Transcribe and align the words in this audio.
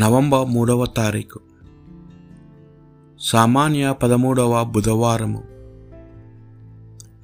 November 0.00 0.48
మూడవ 0.48 0.86
తారీఖు. 0.86 1.40
సామాన్య 3.20 3.94
పదమూడవ 4.02 4.64
బుధవారము. 4.64 5.42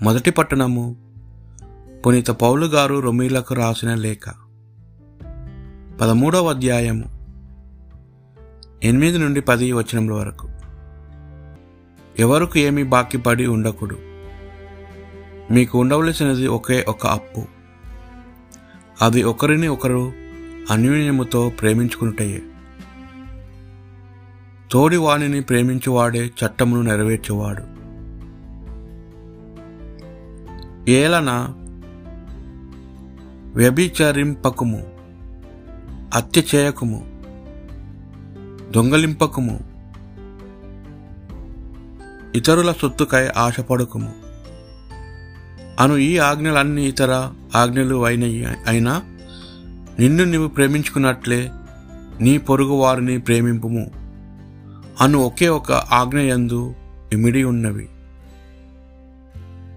మొదటి 0.03 0.31
పట్టణము 0.31 0.97
పునీత 2.07 2.31
పౌలు 2.31 2.67
గారు 2.67 3.01
రొమీలకు 3.01 3.55
రాసిన 3.55 3.95
లేఖ. 3.95 4.31
పదమూడవ 6.01 6.51
అధ్యాయము 6.51 7.05
ఎనిమిది 8.83 9.19
నుండి 9.19 9.41
పది 9.41 9.73
వచనముల 9.73 10.13
వరకు. 10.13 10.49
ఎవరికి 12.19 12.61
ఏమి 12.61 12.83
బాకీ 12.83 13.19
పడి 13.19 13.47
మీకు 15.51 15.79
ఉండవలసినది 15.79 16.47
ఒకే 16.47 16.85
ఒక 16.89 17.07
అప్పు. 17.07 17.43
అది 19.03 19.23
ఒకరిని 19.23 19.69
ఒకరు 19.69 20.13
అన్యోన్యముతో 20.71 21.53
ప్రేమించుకున్నటయే 21.61 22.43
తోడివాణిని 24.71 25.41
ప్రేమించువాడే 25.41 26.27
చట్టమును 26.27 26.83
నెరవేర్చేవాడు. 26.83 27.77
ఏలన 30.91 31.49
వ్యభిచరింపకుము 33.55 34.87
హత్య 36.15 36.43
చేయకుము 36.55 37.23
దొంగలింపకుము 38.73 39.61
ఇతరుల 42.35 42.73
సొత్తుకై 42.73 43.29
ఆశపడకుము. 43.37 44.15
అను 45.81 45.97
ఈ 45.97 46.19
ఆజ్ఞలన్నీ 46.19 46.85
ఇతర 46.85 47.31
ఆజ్ఞలు 47.57 48.05
అయిన 48.05 48.55
అయినా 48.67 49.03
నిన్ను 49.99 50.25
నీవు 50.25 50.49
ప్రేమించుకున్నట్లే 50.49 51.51
నీ 52.21 52.39
పొరుగు 52.39 52.73
వారిని 52.73 53.19
ప్రేమింపుము. 53.19 54.06
అను 55.01 55.19
ఒకే 55.19 55.49
ఒక 55.49 55.73
ఆజ్ఞయందు 55.73 56.75
ఇమిడి 57.13 57.45
ఉన్నవి. 57.45 57.89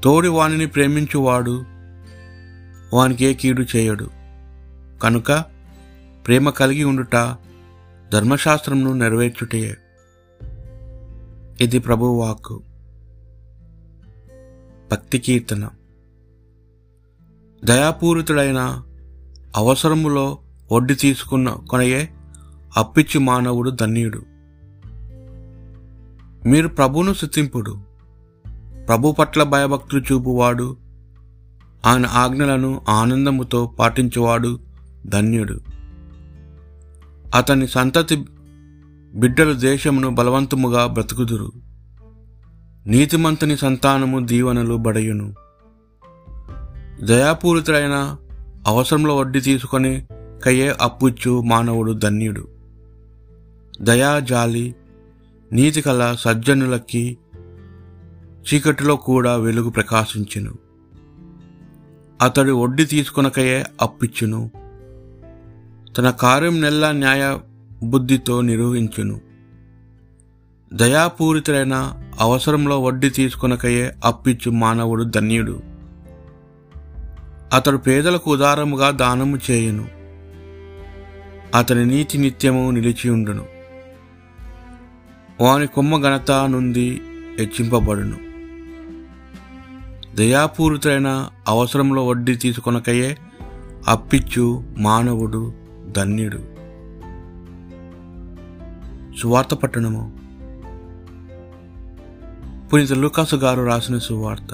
తోడి 0.03 0.27
వానిని 0.27 0.67
ప్రేమించువాడు 0.67 1.63
వానికి 2.93 3.25
ఏ 3.25 3.33
కీడు 3.33 3.65
చేయడు. 3.75 4.09
కనుక 5.03 5.31
ప్రేమ 6.27 6.49
కలిగి 6.49 6.83
ఉండుట 6.83 7.37
ధర్మశాస్త్రంను 8.13 8.93
నెరవేర్చుటయే 8.93 9.77
ఇది 11.61 11.79
ప్రభువాక్కు 11.79 12.63
భక్తి 14.91 15.19
కీర్తన. 15.19 15.69
దయాపూరితుడైన 17.65 18.83
అవసరములో 19.55 20.37
వడ్డీ 20.71 20.95
తీసుకున్న 20.95 21.49
కొనయే 21.69 22.09
అప్పిచ్చి 22.77 23.19
మానవుడు 23.19 23.69
ధన్యుడు. 23.69 24.28
మీరు 26.45 26.67
ప్రభువును 26.67 27.13
శుతింపుడు 27.13 27.77
ప్రభు 28.87 29.11
పట్ల 29.11 29.43
భయభక్తులు 29.43 30.01
చూపువాడు. 30.01 30.77
ఆయన 31.85 32.05
ఆజ్ఞలను 32.05 32.81
ఆనందముతో 32.89 33.67
పాటించువాడు 33.79 34.59
ధన్యుడు. 35.05 35.59
అతని 37.35 37.67
సంతతి 37.67 38.25
బిడ్డలు 39.13 39.53
దేశమును 39.53 40.09
బలవంతముగా 40.09 40.87
బ్రతుకుదురు. 40.87 41.51
నీతిమంతుని 42.87 43.57
సంతానము 43.57 44.25
దీవెనలు 44.25 44.77
బడయును. 44.77 45.33
దయాపూరితుడైన 47.03 48.17
అవసరంలో 48.67 49.17
వడ్డీ 49.17 49.41
తీసుకొని 49.41 50.07
కయ్యే 50.43 50.75
అప్పుచ్చు 50.81 51.41
మానవుడు 51.41 51.91
ధన్యుడు. 51.91 52.47
దయా 53.81 54.19
జాలి 54.19 54.75
నీతి 55.51 55.81
కల 55.81 56.15
సజ్జనులకి 56.19 57.17
చీకటిలో 58.21 58.95
కూడా 58.95 59.35
వెలుగు 59.35 59.69
ప్రకాశించును. 59.69 60.53
అతడు 62.21 62.51
వడ్డీ 62.51 62.85
తీసుకొనకయే 62.85 63.65
అప్పిచ్చును. 63.81 64.51
తన 65.97 66.09
కార్యం 66.09 66.61
నెల్ల 66.61 66.91
న్యాయ 66.91 67.37
బుద్ధితో 67.83 68.41
నిర్వహించును. 68.41 69.21
దయాపూరితులైన 70.73 71.93
అవసరంలో 72.19 72.81
వడ్డీ 72.81 73.09
తీసుకొనకయే 73.09 73.95
అప్పిచ్చు 74.05 74.51
మానవుడు 74.51 75.03
ధన్యుడు. 75.03 75.61
అతడు 77.53 77.77
పేదలకు 77.77 78.31
ఉదారముగా 78.31 78.91
దానము 78.91 79.37
చేయును. 79.51 79.87
అతని 81.55 81.85
నీతి 81.85 82.17
నిత్యము 82.17 82.71
నిలిచి 82.71 83.09
ఉండును. 83.09 83.58
వాని 85.41 85.67
కొమ్మ 85.67 86.01
ఘనత 86.01 86.31
నుండి 86.31 87.01
హెచ్చింపబడును. 87.39 88.17
దయాపూరితైన 90.15 91.29
అవసరంలో 91.47 92.07
వడ్డీ 92.07 92.35
తీసుకొనకయే 92.35 93.17
అప్పిచ్చు 93.87 94.63
మానవుడు 94.77 95.53
ధన్యుడు. 95.91 96.37
సువార్త 99.19 99.53
పట్టణము. 99.53 100.17
పునీత 102.73 102.93
లూకాసు 102.93 103.35
గారు 103.35 103.61
రాసిన 103.61 103.97
సువార్త. 103.97 104.53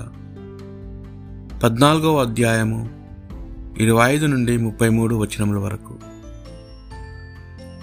పద్నాలుగవ 1.64 2.22
అధ్యాయము 2.22 2.90
ఇరవై 3.78 4.12
ఐదు 4.12 4.26
నుండి 4.26 4.58
ముప్పై 4.58 4.90
మూడు 4.90 5.16
వచనముల 5.16 5.58
వరకు. 5.58 6.15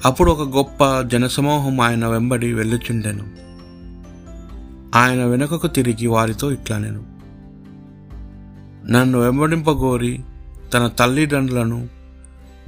అప్పుడు 0.05 0.33
ఒక 0.33 0.57
గొప్ప 0.57 1.01
జనసమూహం 1.01 1.81
ఆయన 1.81 2.07
వెంబడి 2.07 2.53
వెళ్ళుచుండెను. 2.53 3.25
ఆయన 4.99 5.25
వెనుకకు 5.25 5.67
తిరిగి 5.67 6.07
వారితో 6.07 6.53
ఇట్లా 6.53 6.79
నేను 6.79 7.07
నన్ను 8.93 9.19
వెంబడింపగోరి 9.19 10.21
తన 10.75 10.87
తల్లిదండ్రులను 10.87 11.89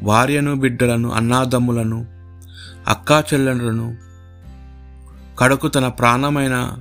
భార్యను 0.03 0.55
బిడ్డలను 0.55 1.11
అన్నాదమ్ములను 1.11 2.07
అక్కా 2.89 3.25
చెల్లెండ్రులను 3.35 3.97
కడకు 5.39 5.69
తన 5.69 5.89
ప్రాణమైన 5.89 6.77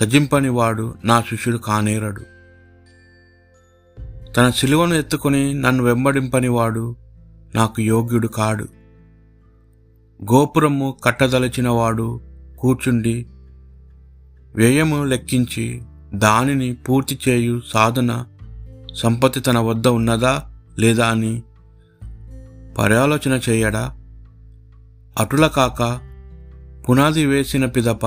తజింపని 0.00 0.48
వాడు 0.48 0.94
నా 1.04 1.20
శిష్యుడు 1.20 1.58
కానేరడు. 1.58 2.20
తన 4.32 4.50
సిలువను 4.50 4.94
ఎత్తుకొని 4.94 5.54
నన్ను 5.54 5.84
వెంబడింపని 5.84 6.48
వాడు 6.48 6.96
నాకు 7.54 7.82
యోగ్యుడు 7.82 8.28
కాడు. 8.28 8.83
గోపురము 10.22 10.96
కట్టదలచిన 11.04 11.68
వాడు 11.68 12.20
కూర్చుండి 12.58 13.26
వ్యయము 14.54 15.04
లెక్కించి 15.04 15.82
దానిని 16.14 16.74
పూర్తి 16.74 17.18
చేయు 17.28 17.60
సాధన 17.72 18.24
సంపత్తి 18.94 19.40
తన 19.40 19.58
వద్ద 19.58 19.88
ఉన్నదా 19.88 20.50
లేదా 20.78 21.06
అని 21.06 21.42
పర్యాలోచన 22.78 23.40
చేయడా? 23.48 23.96
అటుల 25.18 25.46
కాక 25.46 26.00
పునాది 26.88 27.26
వేసిన 27.26 27.66
పిదప 27.66 28.06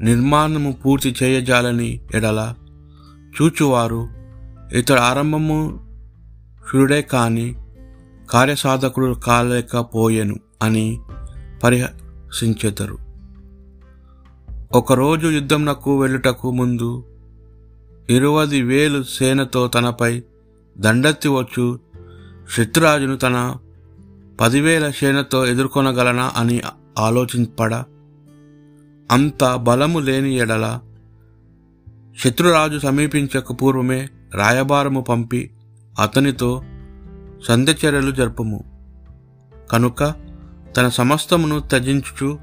నిర్మాణము 0.00 0.72
పూర్తి 0.72 1.14
చేయజాలని 1.22 2.00
ఎడల 2.14 2.54
చూచువారు 3.40 4.08
ఇతడు 4.72 5.00
ఆరంభము 5.00 5.80
షుడే 6.70 7.02
కాని 7.02 7.54
కార్యసాధకుడు 8.30 9.14
కాలేకపోయెను 9.14 10.36
అని 10.62 10.98
పరిహసించెదరు. 11.62 12.98
ఒకరోజు 14.72 15.28
యుద్ధంనకు 15.28 16.00
వెళ్ళుటకు 16.00 16.50
ముందు 16.50 17.04
ఇరవది 18.10 18.62
వేలు 18.62 19.02
సేనతో 19.02 19.68
తనపై 19.68 20.22
దండెత్తి 20.78 21.28
వచ్చు 21.28 21.80
శత్రురాజును 22.56 23.16
తన 23.16 23.56
పదివేల 24.40 24.90
సేనతో 24.90 25.46
ఎదుర్కొనగలనా 25.46 26.32
అని 26.36 26.62
ఆలోచింపడ 26.98 27.74
అంత 29.10 29.54
బలము 29.54 29.98
లేని 29.98 30.34
ఎడల 30.34 30.80
శత్రురాజు 32.18 32.78
సమీపించక 32.78 33.52
పూర్వమే 33.52 34.08
రాయబారము 34.34 35.00
పంపి 35.00 35.50
అతనితో 36.00 36.62
సంధ్యచర్యలు 37.48 38.10
జరుపము. 38.10 38.64
కనుక 39.72 40.27
తన 40.76 40.88
సమస్తమును 40.88 41.60
త్యజించుచు 41.60 42.38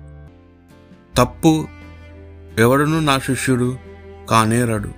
తప్పు 1.18 1.68
ఎవడును 2.60 3.00
నా 3.00 3.20
శిష్యుడు 3.20 3.78
కానేరడు. 4.30 4.92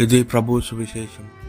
ఇది 0.00 0.22
ప్రభు 0.22 0.60
సువిశేషం. 0.60 1.39